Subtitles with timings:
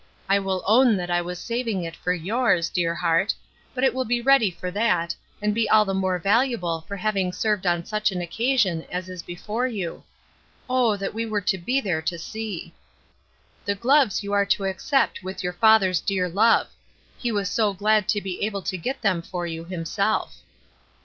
[0.27, 3.35] I will .own that I was saving it for yours, dear heart,
[3.75, 7.31] but it will be ready for that, and be all the more valuable for having
[7.31, 10.03] served on such an occasion as is before you.
[10.67, 12.73] Oh, that we were to be there to see!
[13.67, 16.69] ''The gloves you are to accept with your father's dear love;
[17.19, 20.37] he was so glad to be able to get them for you himself."